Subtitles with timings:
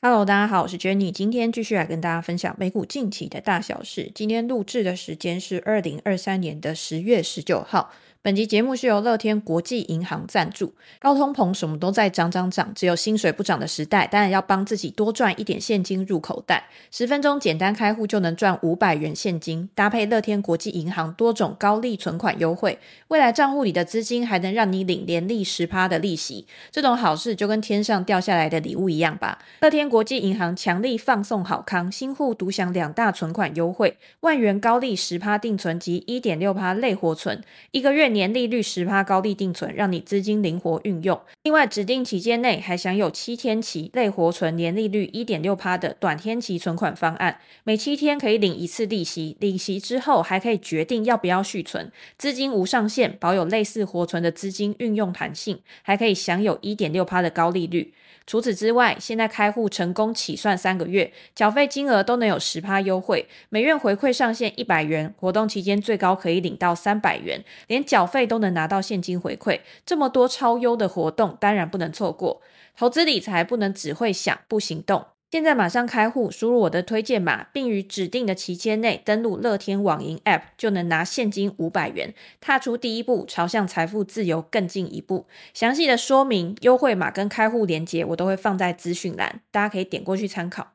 [0.00, 4.12] Hello，大家好，我是 Jenny，今天继续来跟大家分享美股近期的大小事。
[4.14, 7.90] 今天录制的时间是二零二三年的十月十九号。
[8.20, 10.74] 本集节目是由乐天国际银行赞助。
[10.98, 16.68] 高通膨，什么都在涨涨涨，只有薪水不涨的时代，当然要帮自己多赚一点现金入口袋。
[16.90, 26.48] 十分钟简单开户就能赚五百元现金，搭配乐天国际银行多种高利存款优惠，未来账户里的资金还能让你领年利十趴的利息。
[26.72, 29.38] 这种好事就跟天上掉下来的礼物一样吧？
[29.60, 37.40] 乐天国际银行强力放送好康，新户独享两大存款优惠：万元高利十趴定存及一点六趴类活存，
[37.70, 41.20] 一个月年利率十趴高利定存，让你资金灵活运用。
[41.42, 57.92] 另外，指定期间内还享有七天期类活存年利率一点六趴的短天期存款方案，每七天可以领一次利息，领息之后还可以决定要不要续存，资金无上限，保有类似活存的资金运用弹性，还可以享有一点六趴的高利率。
[58.28, 69.60] 除此之外，现在开户成功起算三个月，缴费金额都能有十趴优惠，每月回馈上限一百元，活动期间最高可以领到三百元，连缴费都能拿到现金回馈。
[69.86, 72.42] 这么多超优的活动，当然不能错过。
[72.76, 75.06] 投资理财不能只会想不行动。
[75.30, 85.26] 现在马上开户，输入我的推荐码，并于指定的期间内登录乐天网银 App，就能拿现金五百元，踏出第一步，朝向财富自由更进一步。
[85.52, 90.72] 详细的说明、优惠码跟开户链接，我都会放在资讯栏，大家可以点过去参考。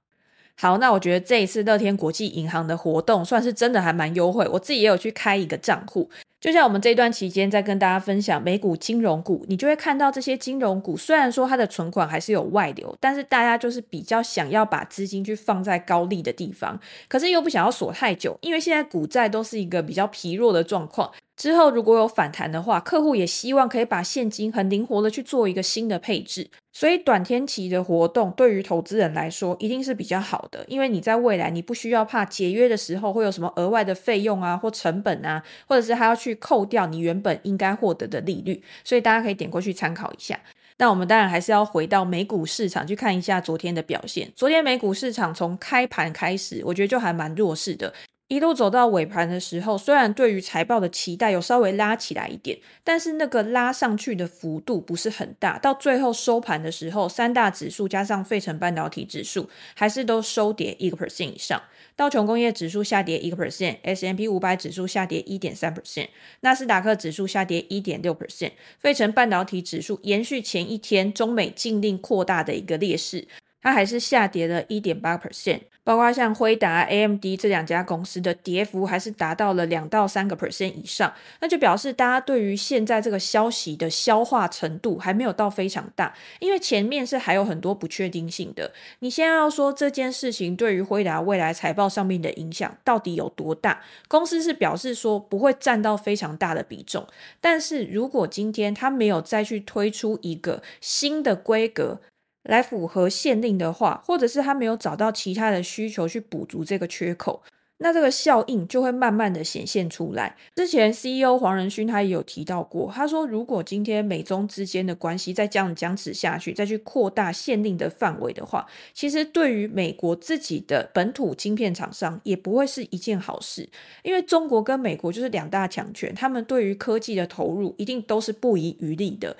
[0.56, 6.12] 好，那我觉得这一次乐天国际银行的活动算是真的还蛮优惠，我自己也有去开一个账户。
[6.44, 16.77] 就像我们这段期间在跟大家分享美股金融股，你就会看到这些金融股，虽然说它的存款还是有外流，但是大家就是比较想要把资金去放在高利的地方，
[17.08, 21.09] 可是又不想要锁太久，因为现在股债都是一个比较疲弱的状况。
[21.36, 40.39] 之后如果有反弹的话，客户也希望可以把现金很灵活的去做一个新的配置，所以短天期的活动对于投资人来说一定是比较好的，因为你在未来你不需要怕解约的时候会有什么额外的费用啊或成本啊，或者是还要去扣掉你原本应该获得的利率，所以大家可以点过去参考一下。
[40.77, 44.32] 那我们当然还是要回到美股市场去看一下昨天的表现。
[44.36, 47.94] 昨天美股市场从开盘开始，我觉得就还蛮弱势的。
[48.30, 55.60] 一路走到尾盘的时候，虽然对于财报的期待有稍微拉起来一点，但是那个拉上去的幅度不是很大。
[55.60, 61.62] 到最后收盘的时候，三大指数加上费城半导体指数，还是都收跌一个 percent 以上。
[61.95, 66.08] 道琼工业指数下跌一个 percent，S&P 五百指数下跌一点三 percent，
[66.39, 73.28] 纳斯达克指数下跌一点六 percent，费城半导体指数延续前一天中美禁令扩大的一个劣势。
[73.64, 88.72] 它还是下跌了一点八 percent，包括像辉达、AMD 这两家公司的跌幅还是达到了两到三个 percent 以上，那就表示大家对于现在这个消息的消化程度还没有到非常大，因为前面是还有很多不确定性的。
[89.00, 93.82] 你现在要说这件事情对于辉达未来财报上面的影响到底有多大？
[94.10, 97.08] 公司是表示说不会占到非常大的比重，
[97.40, 102.02] 但是如果今天它没有再去推出一个新的规格，
[102.43, 107.42] 来符合限令的话，或者是他没有找到其他的需求去补足这个缺口，
[107.77, 110.37] 那这个效应就会慢慢的显现出来。
[110.55, 123.67] 之前 CEO 黄仁勋他也有提到过，他说如果今天美中之间的关系再这样僵持下去，再去扩大限令的范围的话，其实对于美国自己的本土晶片厂商也不会是一件好事，
[124.03, 129.36] 因为中国跟美国就是两大强权，他们对于科技的投入一定都是不遗余力的。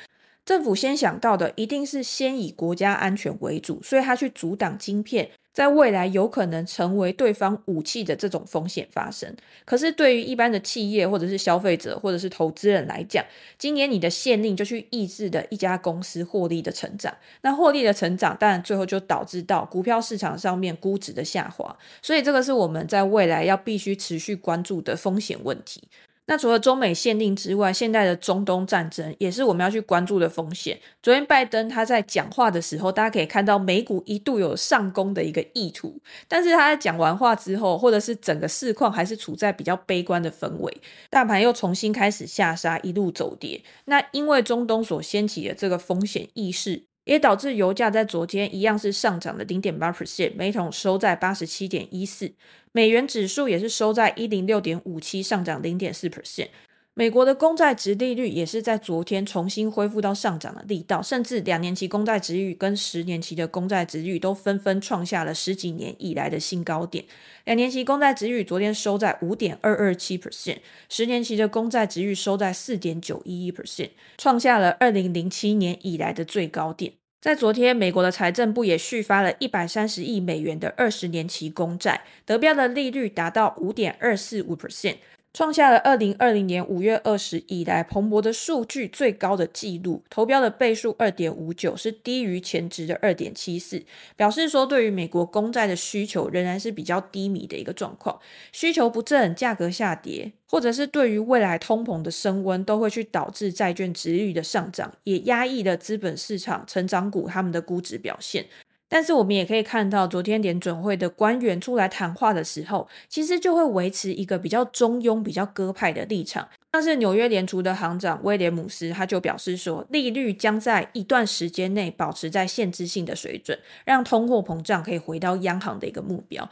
[0.46, 9.34] 政府先想到的一定是先以国家安全为主，所以他去阻挡晶片在未来有可能成为对方武器的这种风险发生。
[9.64, 13.24] 可是对于一般的企业或者是消费者或者是投资人来讲，
[13.58, 25.84] 今年你的限令就去抑制的一家公司获利的成长，那获利的成长当然最后就导致到股票市场上面估值的下滑，所以这个是我们在未来要必须持续关注的风险问题。
[26.26, 30.80] 那除了中美限定之外，现在的中东战争也是我们要去关注的风险。
[31.02, 43.62] 昨天拜登他在讲话的时候，大家可以看到美股一度有上攻的一个意图，但是他在讲完话之后，或者是整个市况还是处在比较悲观的氛围，大盘又重新开始下杀，一路走跌。
[43.86, 46.86] 那因为中东所掀起的这个风险意识。
[47.06, 52.32] 也导致油价在昨天一样是上涨了零点八 percent，每桶收在八十七点一四，
[52.76, 56.48] 美元指数也是收在一零六点五七，上涨零点四 percent。
[56.96, 67.06] 美国的公债殖利率也是在昨天重新恢复到上涨的力道，甚至两年期公债殖利率跟十年期的公债殖利率都纷纷创下了十几年以来的新高点。
[67.46, 70.58] 两年期公债殖利率昨天收在五点二二七 percent，
[70.90, 76.94] 十年期的公债殖利率收在四点九一一 percent，创下了二零零七年以来的最高点。
[77.24, 84.98] 在昨天，美国的财政部也续发了一百三十亿美元的二十年期公债，得标的利率达到五点二四五 percent。
[85.34, 93.84] 创下了二零二零年五月二十以来彭博的数据最高的纪录，投标的倍数二点五九是低于前值的二点七四，
[94.16, 98.20] 表示说对于美国公债的需求仍然是比较低迷的一个状况，
[98.52, 108.46] 需求不振，价格下跌，或者是对于未来通膨的升温，都会去导致债券殖利率的上涨，也压抑了资本市场成长股他们的估值表现。
[108.94, 116.48] 但是我们也可以看到，昨天联准会的官员出来谈话的时候，其实就会维持一个比较中庸、比较鸽派的立场。
[116.74, 126.48] 像是纽约联储的行长威廉姆斯，他就表示说，利率将在一段时间内保持在限制性的水准，让通货膨胀可以回到央行的一个目标。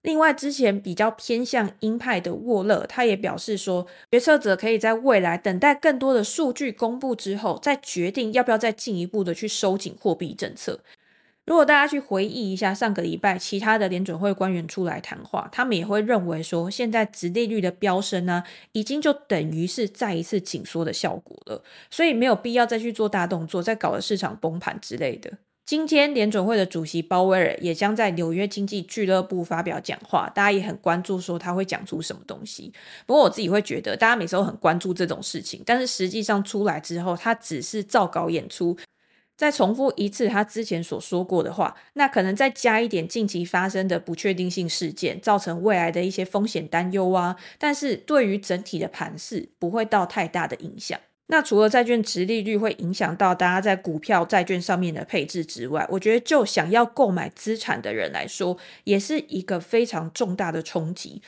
[0.00, 10.80] 另外，之前比较偏向鹰派的沃勒，他也表示说，决策者可以在未来等待更多的数据公布之后，再决定要不要再进一步的去收紧货币政策。
[11.44, 25.32] 如果大家去回忆一下上个礼拜其他的联准会官员出来谈话，他们也会认为说，现在殖利率的飙升呢，已经就等于是再一次紧缩的效果了，所以没有必要再去做大动作，再搞得市场崩盘之类的。
[25.66, 32.72] 今天联准会的主席鲍威尔也将在纽约经济俱乐部发表讲话，大家也很关注说他会讲出什么东西。
[33.04, 38.76] 不过我自己会觉得，大家每次都很关注这种事情，但是实际上出来之后，他只是照稿演出。
[39.42, 47.34] 再重复一次他之前所说过的话，那可能再加一点近期发生的不确定性事件，造成未来的一些风险担忧啊。
[47.58, 50.96] 但是对于整体的盘势不会到太大的影响。
[51.26, 61.20] 那除了债券殖利率会影响到大家在股票、债券上面的配置之外，我觉得就想要购买资产的人来说，也是一个非常重大的冲击。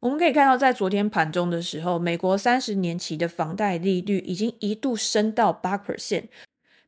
[0.00, 6.24] 我们可以看到，在昨天盘中的时候，美国三十年期的房贷利率已经一度升到八 percent。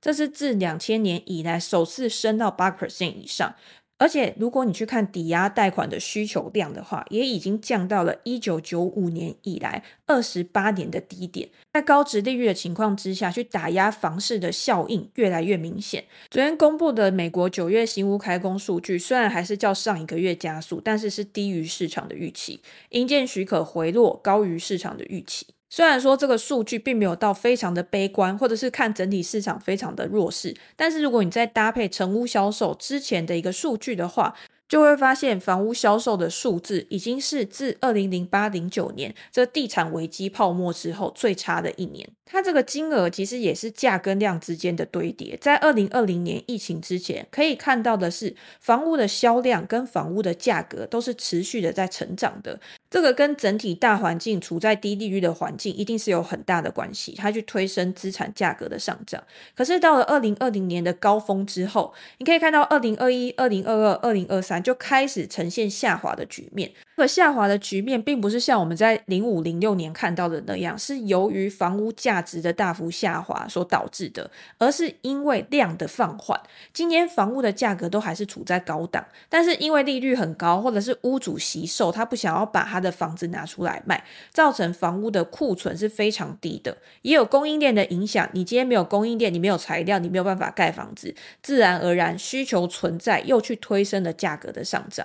[0.04, 3.54] 这是自两千年以来首次升到八 percent 以上，
[3.96, 11.48] 而且如果你去看抵押贷款的需求量的话，也已经降到了一九九五年以来二十八年的低点。
[11.72, 16.04] 在高值利率的情况之下，去打压房市的效应越来越明显。
[16.30, 22.60] 昨天公布的美国九月新屋开工数据，虽然还是较上一个月加速，但是是低于市场的预期，
[22.90, 25.46] 营建许可回落高于市场的预期。
[25.74, 34.36] 虽然说这个数据并没有到非常的悲观，或者是看整体市场非常的弱势，但是如果你在搭配成屋销售之前的一个数据的话，
[34.68, 42.08] 就会发现房屋销售的数字已经是自二零零八零九年这地产危机泡沫之后最差的一年。
[42.26, 45.36] 它这个金额其实也是价跟量之间的堆叠。
[45.40, 52.58] 在二零二零年疫情之前，可以看到的是房屋的销量跟房屋的价格都是持续的在成长的。
[52.90, 59.22] 这个跟整体大环境处在低利率的环境一定是有很大的关系，它去推升资产价格的上涨。
[59.54, 66.72] 可是到了二零二零年的高峰之后，你可以看到二零二一、二零二二、二零二三就开始呈现下滑的局面。
[66.96, 76.40] 这个下滑的局面并不是像我们在零五零六年看到的那样，是由于房屋价值的大幅下滑所导致的，而是因为量的放缓。
[76.72, 88.30] 今年房屋的价格都还是处在高档，但是因为利率很高，或者是屋主惜售，他不想要把他的房子拿出来卖，造成房屋的库存是非常低的，也有供应链的影响。
[88.32, 95.04] 你今天没有供应链，你没有材料，你没有办法盖房子，自然而然需求存在，又去推升了价格的上涨。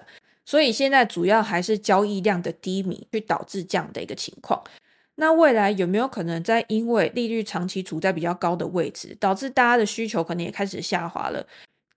[0.50, 4.60] 所以现在主要还是交易量的低迷，去导致这样的一个情况。
[5.18, 11.46] 那未来有没有可能在因为利率长期处在比较高的位置，导致大家的需求可能也开始下滑了？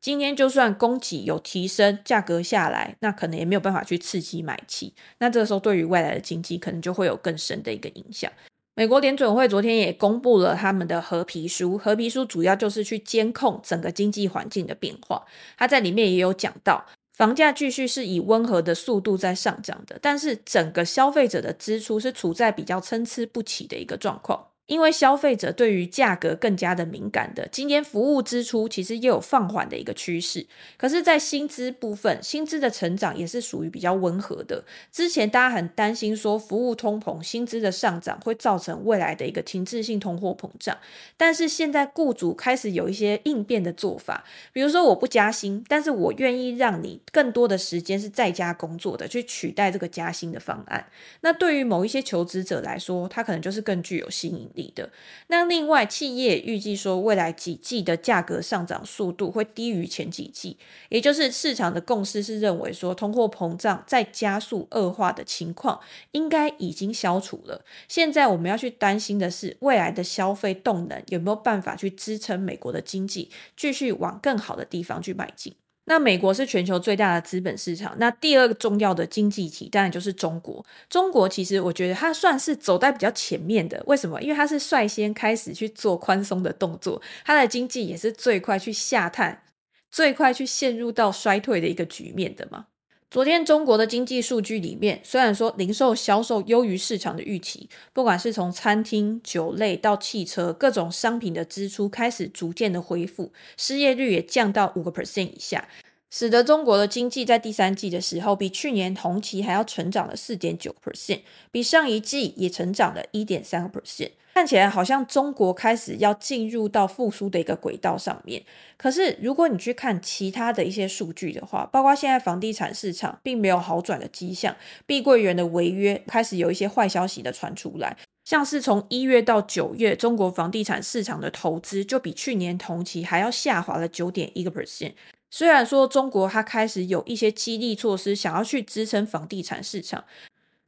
[0.02, 4.92] 今天就算供给有提升，价格下来，那可能也没有办法去刺激买气。
[5.20, 8.30] 那这个时候对于未来的经济可能就会有更深的一个影响。
[8.74, 15.24] 美国联准会昨天也公布了他们的褐皮书，褐皮书主要就是去监控整个经济环境的变化。
[15.56, 16.84] 它在里面也有讲到。
[17.12, 24.51] 房价继续是以温和的速度在上涨的，但是整个消费者的支出是处在比较参差不齐的一个状况。
[24.66, 30.46] 因为消费者对于价格更加的敏感的，今年服务支出其实也有放缓的一个趋势。
[30.78, 34.64] 可是，在薪资部分，薪资的成长也是属于比较温和的。
[34.90, 40.78] 之前大家很担心说，服务通膨、薪资的上涨会造成未来的一个停滞性通货膨胀。
[41.16, 50.86] 但是现在雇主开始有一些应变的做法，比如说我不加薪，但是我愿意让你更多的时间是在家工作的，去取代这个加薪的方案。
[51.20, 54.90] 那对于某一些求职者来说，他可能就是更具有吸引利的。
[55.28, 60.56] 那另外，企业预计说，未来几季的价格上涨速度会低于前几季，
[60.88, 65.80] 也就是市场的共识是认为说，通货膨胀在加速恶化的情况
[66.12, 67.64] 应该已经消除了。
[67.88, 75.54] 现在我们要去担心的是，未来的消费动能有没有办法去支撑美国的经济继续往更好的地方去迈进。
[75.84, 80.64] 那美国是全球最大的资本市场，那第二个重要的经济体当然就是中国。
[80.88, 84.22] 中国其实我觉得它算是走在比较前面的，为什么？
[84.22, 89.42] 因为它是率先开始去做宽松的动作，它的经济也是最快去下探、
[89.90, 92.66] 最快去陷入到衰退的一个局面的嘛。
[93.12, 105.68] 昨天中国的经济数据里面，虽然说零售销售优于市场的预期，不管是从餐厅、酒类到汽车，各种商品的支出开始逐渐的恢复，失业率也降到五个 percent 以下，
[106.08, 114.12] 使得中国的经济在第三季的时候，比去年同期还要成长了四点九 percent，比上一季也成长了一点三个 percent。
[114.34, 118.42] 看起来好像中国开始要进入到复苏的一个轨道上面，
[118.78, 134.94] 可是如果你去看其他的一些数据的话，包括现在房地产市场并没有好转的迹象，碧桂园的违约开始有一些坏消息的传出来，像是从一月到九月，中国房地产市场的投资就比去年同期还要下滑了九点一个 percent。
[135.30, 140.04] 虽然说中国它开始有一些激励措施想要去支撑房地产市场，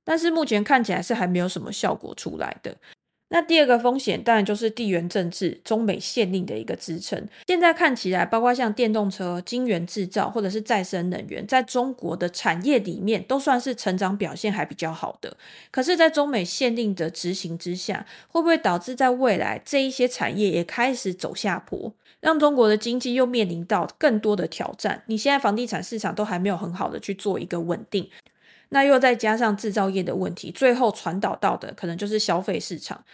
[0.05, 2.77] 但是目前看起来是还没有什么效果出来的。
[3.35, 7.27] 那第二个风险当然就是地缘政治、中美限令的一个支撑。
[7.49, 15.37] 现在看起来，包括像电动车、晶圆制造或者是再生能源，在中国的产业里面都算是成长表现还比较好的。
[15.73, 25.03] 可是，在中美限令的执行之下，会不会导致在未来这一些产业也开始走下坡，让中国的经济又面临到更多的挑战？
[25.07, 28.09] 你现在房地产市场都还没有很好的去做一个稳定，
[28.69, 33.05] 那又再加上制造业的问题，最后传导到的可能就是消费市场。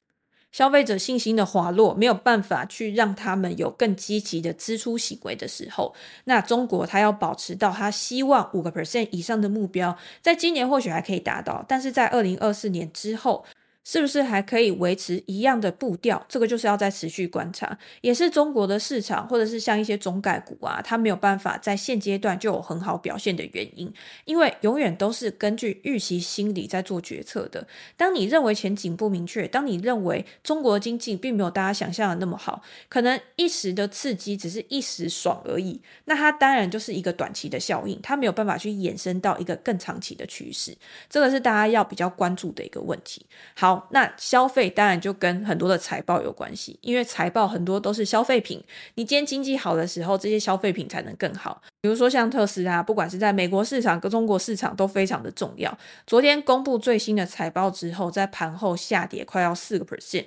[0.52, 13.45] 消费者信心的滑落，没有办法去让他们有更积极的支出行为的时候，那中国它要保持到它希望五个 percent 以上的目标，在今年或许还可以达到，但是在二零二四年之后。
[13.82, 16.25] 是不是还可以维持一样的步调？
[16.28, 23.92] 这个就是要再持续观察，也是中国的市场，或者是像一些中概股啊，它没有办法在现阶段就有很好表现的原因，
[24.26, 27.66] 因为永远都是根据预期心理在做决策的。
[27.96, 40.76] 当你认为前景不明确，当你认为中国经济并没有大家想象的那么好，可能一时的刺激只是一时爽而已，那它当然就是一个短期的效应，它没有办法去衍生到一个更长期的趋势，
[41.08, 43.25] 这个是大家要比较关注的一个问题。
[43.54, 43.70] 好。
[43.91, 48.62] 那消费当然就跟很多的财报有关系，因为财报很多都是消费品。
[48.95, 51.61] 你今天经济好的时候，这些消费品才能更好。
[51.81, 55.77] 比如说像特斯拉，不管是在美国市场跟中国市场都非常的重要。
[56.07, 60.27] 昨天公布最新的财报之后，在盘后下跌快要四个 percent。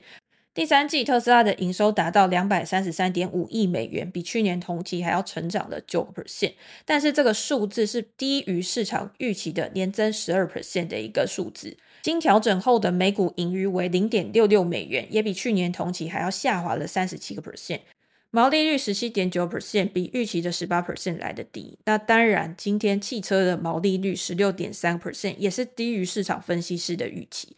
[0.55, 6.53] 第三季特斯拉的营收达到两百三十三点五亿美元，比去年同期还要成长了九个 percent。
[6.85, 11.75] 但是这个数字是低于市场预期的年增十二 percent 的一个数字。
[12.03, 17.79] 经调整后的每股盈余为零点六六美元，也比去年同期还要下滑了三十七个 percent，
[18.29, 21.79] 毛利率十七点九 percent，比预期的十八 percent 来得低。
[21.85, 27.55] 那当然，今天汽车的毛利率十六点三 percent，也是低于市场分析师的预期。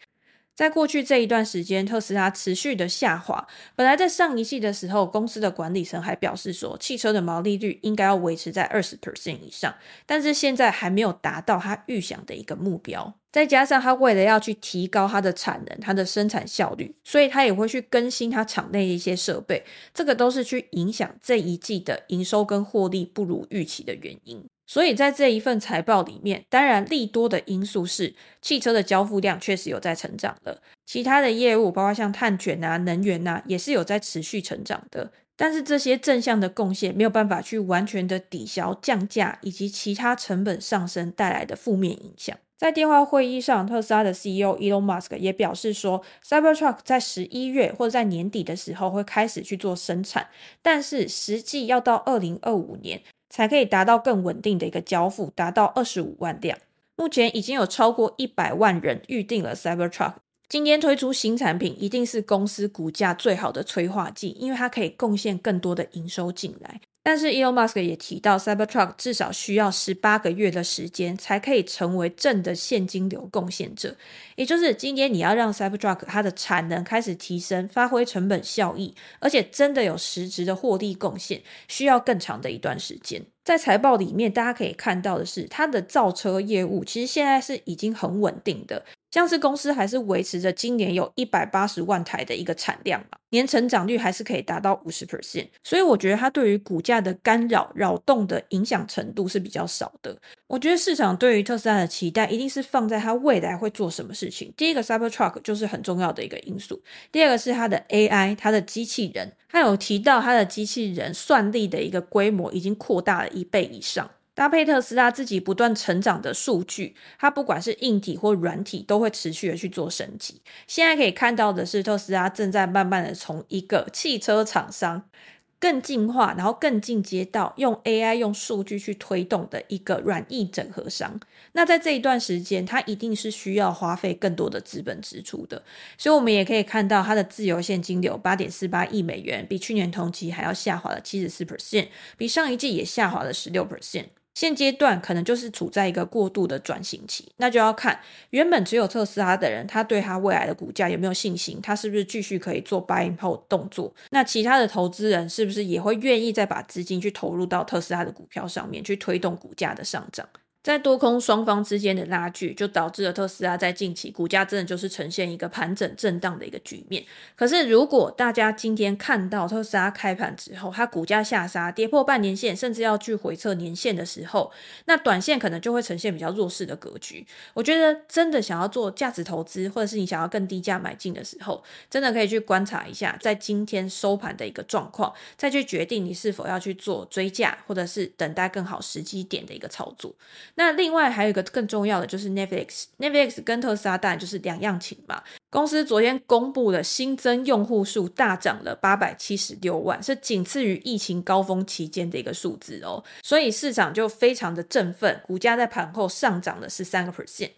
[0.56, 3.46] 在过去这一段时间，特斯拉持续的下滑。
[3.76, 13.14] 本来在上一季的时候，公司的管理层还表示说，汽车的毛利率应该要维持在二十 percent 以上，但是现在还没有达到他预想的一个目标。
[13.34, 24.46] 再加上他为了要去提高它的产能、它的生产效率，所以他也会去更新他厂内的一些设备，这个都是去影响这一季的营收跟获利不如预期的原因。
[24.68, 35.12] 所以在这一份财报里面，当然利多的因素是汽车的交付量确实有在成长了，其他的业务包括像碳卷啊、能源啊，也是有在持续成长的。
[35.38, 42.38] 但是这些正向的贡献没有办法去完全的抵消降价以及其他成本上升带来的负面影响。
[42.58, 50.30] 在电话会议上，特斯拉的 CEO Elon Musk 也表示说，Cybertruck 在十一月或者在年底的时候会开始去做生产，
[50.62, 53.02] 但是实际要到二零二五年。
[53.36, 56.58] 才可以达到更稳定的一个交付，达到二十五万辆。
[56.96, 60.14] 目前已经有超过一百万人预定了 Cybertruck。
[60.48, 66.80] 今天推出新产品，一定是公司股价最好的催化剂，因为它可以贡献更多的营收进来。
[67.08, 73.96] 但是，Elon Musk 也提到，Cybertruck 至少需要十八个月的时间，才可以成为正的现金流贡献者。
[74.36, 83.24] 也就是今天你要让 Cybertruck 它的产能开始提升，发挥成本效益，而且真的有实质的获利贡献，需要更长的一段时间。
[83.44, 88.84] 在财报里面，大家可以看到的是，它的造车业务其实现在是已经很稳定的。
[89.16, 100.18] 像是公司还是维持着今年有一百八十万台的一个产量嘛，年成长率还是可以达到五十 percent，所以我觉得它对于股价的干扰、扰动的影响程度是比较少的。
[100.48, 104.54] 我觉得市场对于特斯拉的期待一定是放在它未来会做什么事情。
[104.58, 114.12] 第一个 Cybertruck 就是很重要的一个因素，第二个是它的 AI，它的机器人，它有提到它的机器人算力的一个规模已经扩大了一倍以上。
[114.36, 120.42] 搭配特斯拉自己不断成长的数据，它不管是硬体或软体，都会持续的去做升级。
[120.68, 125.10] 现在可以看到的是，特斯拉正在慢慢的从一个汽车厂商
[125.58, 131.18] 更进化，然后更进阶到用 AI、用数据去推动的一个软硬整合商。
[131.54, 135.64] 那在这一段时间，它一定是需要花费更多的资本支出的。
[135.98, 141.88] 所以，我们也可以看到它的自由现金流八点四八亿美元，比去年同期还要下滑了七十四 percent，
[142.18, 144.08] 比上一季也下滑了十六 percent。
[144.36, 148.00] 现阶段可能就是处在一个过度的转型期，那就要看
[148.30, 153.92] 原本只有特斯拉的人，他对他未来的股价有没有信心，他是不是继续可以做 buying 后动作？
[154.12, 160.28] 那其他的投资人是不是也会愿意再把资金去投入到特斯拉的股票上面，去推动股价的上涨？
[160.66, 167.06] 在多空双方之间的拉锯，就导致了特斯拉在近期股价真的就是呈现一个盘整震荡的一个局面。
[167.36, 174.52] 可是，如果大家今天看到特斯拉开盘之后，它股价下杀，跌破半年线，甚至要去回测年线的时候，
[174.86, 177.24] 那短线可能就会呈现比较弱势的格局。
[177.54, 190.12] 我觉得，真的想要做价值投资，或者是你想要更低价买进的时候，真的可以去观察一下在今天收盘的一个状况，再去决定你是否要去做追价，或者是等待更好时机点的一个操作。
[190.56, 195.22] 那另外还有一个更重要的就是 Netflix，Netflix 跟特斯拉当然就是两样情嘛。
[195.50, 207.52] 公司昨天公布了新增用户数大涨了八百七十六万，是仅次于疫情高峰期间的一个数字哦，所以市场就非常的振奋，股价在盘后上涨了十三个 percent。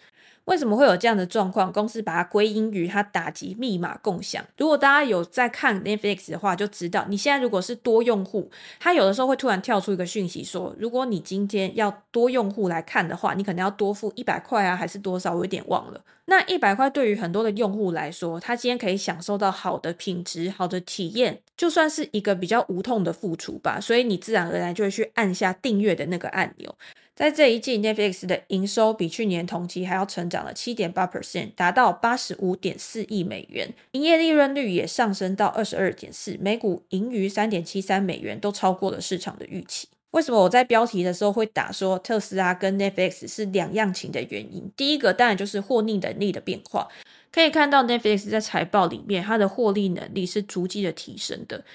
[0.46, 1.72] 为什么会有这样的状况？
[1.74, 4.42] 公司把它归因于它打击密码共享。
[4.58, 15.34] 如果大家有在看 Netflix 的话，就知道你现在如果是多用户，它有的时候会突然跳出一个讯息说，如果你今天要多用户来看的话，你可能要多付一百块啊，还是多少？
[15.34, 16.02] 我有点忘了。
[16.30, 23.80] 那一百块对于很多的用户来说，他今天可以享受到好的品质、好的体验，就算是一个比较无痛的付出吧。
[23.82, 26.74] 所以你自然而然就会去按下订阅的那个按钮。
[27.18, 39.88] 在这一季，Netflix 的营收比去年同期还要成长了七点八 percent，达到八十五点四亿美元，营业利润率也上升到二十二点四，每股盈余三点七三美元，都超过了市场的预期。
[40.12, 44.72] 为什么我在标题的时候会打说特斯拉跟 Netflix 是两样情的原因？
[44.78, 46.88] 第一个当然就是获利能力的变化，
[47.32, 51.66] 可以看到 Netflix 在财报里面，它的获利能力是逐季的提升的。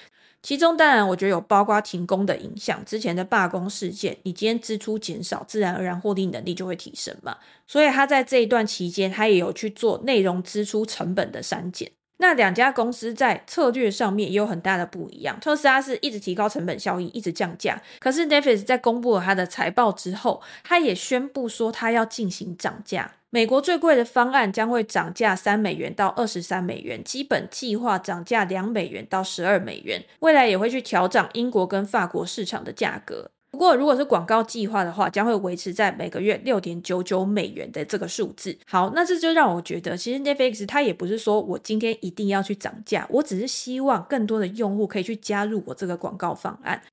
[0.43, 7.37] 其中当然，我觉得有包括停工的影响，之前的罢工事件，你今天支出减少，自然而然获利能力就会提升嘛。
[7.65, 11.89] 所以他在这一段期间，他也有去做内容支出成本的删减。
[12.17, 15.37] 那两家公司在策略上面也有很大的不一样。
[15.39, 23.13] 特斯拉是一直提高成本效益，一直降价，可是 Netflix 在公布了他的财报之后，他也宣布说他要进行涨价。
[23.33, 33.31] 美国最贵的方案将会涨价三美元到二十三美元，基本计划涨价两美元到十二美元，未来也会去调涨英国跟法国市场的价格。
[33.49, 38.55] 不过，如果是广告计划的话，将会维持在每个月六点九九美元的这个数字。
[38.67, 46.83] 好，那这就让我觉得，其实 Netflix 它也不是说我今天一定要去涨价，我只是希望更多的用户可以去加入我这个广告方案。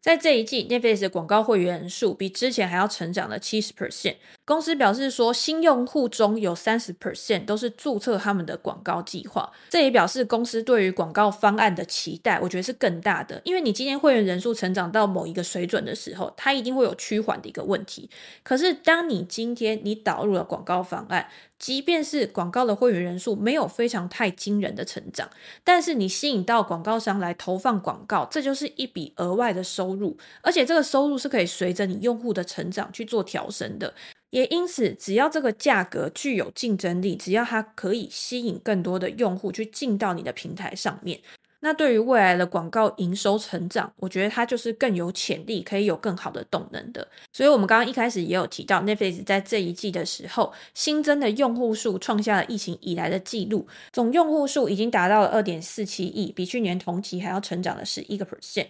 [0.00, 4.16] 在这一季，Netflix 的广告会员人数比之前还要成长了七十 percent。
[4.50, 9.48] 公司表示说，新用户中有三十 percent 都是注册他们的广告计划。
[9.68, 13.40] 这也表示公司对于广告方案的期待，我觉得是更大的。
[13.44, 18.10] 因为你今天会员人数成长到某一个水准的时候，它一定会有趋缓的一个问题。
[18.42, 25.30] 可是，当你今天你导入了广告方案，即便是广告的会员人数没有非常太惊人的成长，
[25.62, 33.94] 但是你吸引到广告商来投放广告，这就是一笔额外的收入，而且这个收入是可以随着你用户的成长去做调升的。
[34.30, 41.20] 也因此，只要这个价格具有竞争力，只要它可以吸引更多的用户去进到你的平台上面。
[41.62, 47.06] 那对于未来的广告营收成长，我觉得它就是更有潜力，可以有更好的动能的。
[47.34, 58.68] 所以，我们刚刚一开始也有提到，Netflix 在这一季的时候，新增的用户数创下了疫情以来的纪录，总用户数已经达到了二点四七亿，比去年同期还要成长了十一个 percent。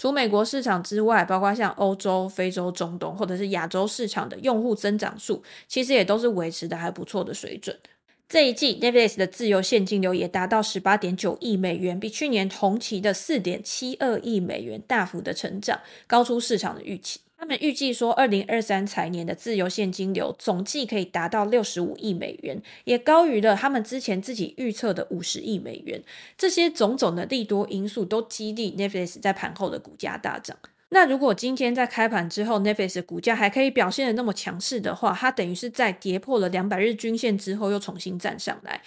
[0.00, 7.78] 除美国市场之外，包括像欧洲、非洲、中东或者是亚洲市场的用户增长数，其实也都是维持的还不错的水准。
[8.26, 17.20] 这一季，Netflix 的自由现金流也达到十八点九亿美元，比去年同期的四点七二亿美元大幅的成长，高出市场的预期。
[17.40, 26.02] 他们预计说，二零二三财年的自由现金流总计可以达到六十五亿美元，也高于了他们之前自己预测的五十亿美元。
[26.36, 30.54] 这些种种的利多因素都激励 Netflix 在盘后的股价大涨。
[30.90, 38.82] 那如果今天在开盘之后，Netflix 股价还可以表现得那么强势的话，它等于是在跌破了两百日均线之后又重新站上来。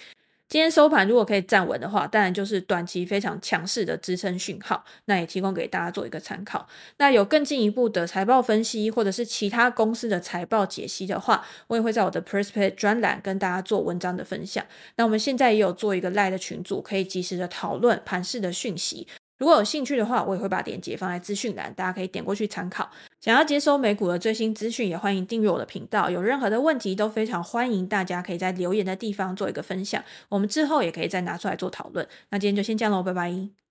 [0.46, 6.68] 今天收盘如果可以站稳的话，当然就是短期非常强势的支撑讯号，那也提供给大家做一个参考。
[6.98, 14.64] 那有更进一步的财报分析，或者是其他公司的财报解析的话，我也会在我的 prospect 专栏跟大家做文章的分享。
[14.96, 19.08] 那我们现在也有做一个 live 的群组，可以及时的讨论盘市的讯息。
[19.44, 22.90] 如果有兴趣的话，我也会把链接放在资讯栏，大家可以点过去参考。
[23.20, 26.08] 想要接收美股的最新资讯，也欢迎订阅我的频道。
[26.08, 32.08] 有任何的问题，都非常欢迎大家可以在留言的地方做一个分享，我们之后也可以再拿出来做讨论。
[32.30, 33.63] 那今天就先这样喽，拜拜。